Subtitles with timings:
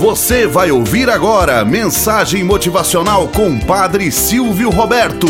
[0.00, 5.26] Você vai ouvir agora mensagem motivacional com Padre Silvio Roberto.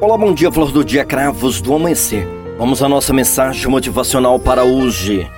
[0.00, 2.26] Olá, bom dia, flor do dia, cravos do amanhecer.
[2.56, 5.30] Vamos à nossa mensagem motivacional para hoje.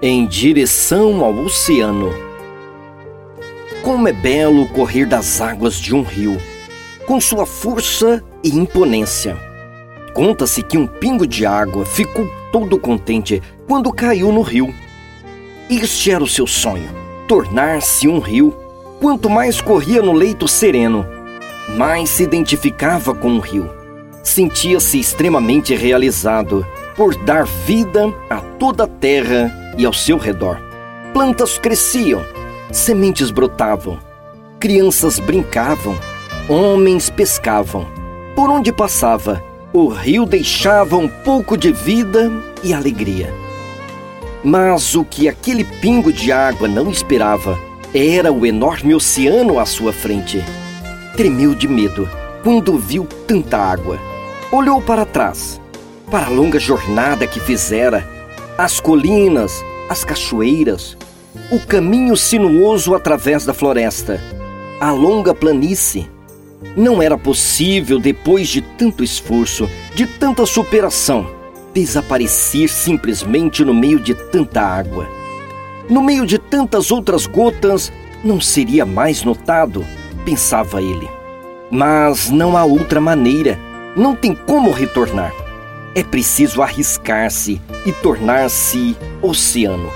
[0.00, 2.10] Em direção ao oceano.
[3.82, 6.40] Como é belo correr das águas de um rio,
[7.06, 9.49] com sua força e imponência
[10.14, 14.74] Conta-se que um pingo de água ficou todo contente quando caiu no rio.
[15.68, 16.90] Este era o seu sonho:
[17.28, 18.54] tornar-se um rio.
[19.00, 21.06] Quanto mais corria no leito sereno,
[21.74, 23.70] mais se identificava com o rio.
[24.22, 26.66] Sentia-se extremamente realizado
[26.96, 30.60] por dar vida a toda a terra e ao seu redor.
[31.14, 32.22] Plantas cresciam,
[32.70, 33.98] sementes brotavam,
[34.58, 35.96] crianças brincavam,
[36.46, 37.86] homens pescavam.
[38.36, 42.30] Por onde passava, o rio deixava um pouco de vida
[42.62, 43.32] e alegria.
[44.42, 47.58] Mas o que aquele pingo de água não esperava
[47.94, 50.44] era o enorme oceano à sua frente.
[51.16, 52.08] Tremeu de medo
[52.42, 53.98] quando viu tanta água.
[54.50, 55.60] Olhou para trás,
[56.10, 58.08] para a longa jornada que fizera,
[58.58, 60.96] as colinas, as cachoeiras,
[61.52, 64.20] o caminho sinuoso através da floresta,
[64.80, 66.08] a longa planície
[66.76, 71.26] não era possível, depois de tanto esforço, de tanta superação,
[71.72, 75.08] desaparecer simplesmente no meio de tanta água.
[75.88, 79.84] No meio de tantas outras gotas, não seria mais notado,
[80.24, 81.08] pensava ele.
[81.70, 83.58] Mas não há outra maneira,
[83.96, 85.32] não tem como retornar.
[85.94, 89.90] É preciso arriscar-se e tornar-se oceano.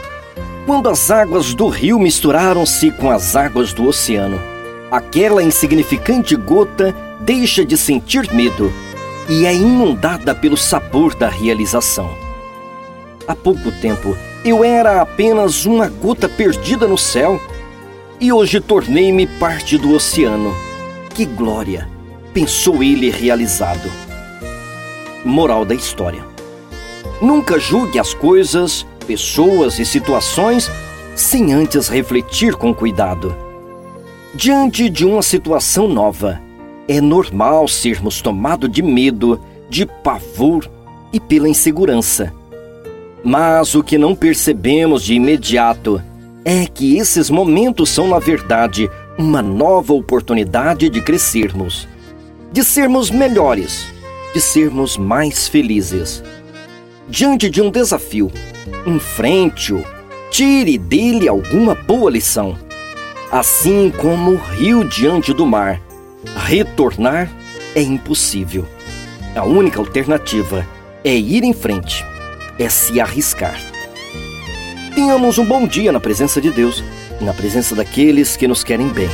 [0.67, 4.41] Quando as águas do rio misturaram-se com as águas do oceano,
[4.97, 8.73] aquela insignificante gota deixa de sentir medo
[9.29, 12.09] e é inundada pelo sabor da realização.
[13.27, 17.41] Há pouco tempo eu era apenas uma gota perdida no céu
[18.21, 20.55] e hoje tornei-me parte do oceano.
[21.13, 21.91] Que glória!
[22.33, 23.91] pensou ele realizado.
[25.25, 26.25] Moral da história:
[27.21, 30.71] Nunca julgue as coisas, pessoas e situações
[31.17, 33.44] sem antes refletir com cuidado.
[34.37, 36.41] Diante de uma situação nova,
[36.89, 39.41] é normal sermos tomados de medo,
[39.71, 40.69] de pavor
[41.13, 42.35] e pela insegurança.
[43.23, 46.03] Mas o que não percebemos de imediato
[46.45, 51.87] é que esses momentos são, na verdade, uma nova oportunidade de crescermos,
[52.51, 53.87] de sermos melhores,
[54.35, 56.25] de sermos mais felizes.
[57.09, 58.33] Diante de um desafio,
[58.85, 59.85] enfrente-o,
[60.29, 62.57] tire dele alguma boa lição
[63.35, 65.81] assim como o rio diante do mar.
[66.37, 67.29] Retornar
[67.75, 68.65] é impossível.
[69.35, 70.65] A única alternativa
[71.03, 72.07] é ir em frente,
[72.61, 73.61] é se arriscar.
[74.95, 76.85] Tenhamos um bom dia na presença de Deus
[77.21, 79.11] e na presença daqueles que nos querem bem.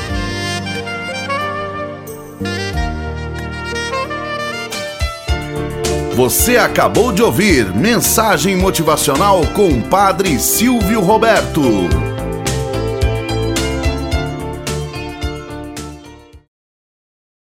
[6.15, 12.10] Você acabou de ouvir Mensagem Motivacional com o Padre Silvio Roberto.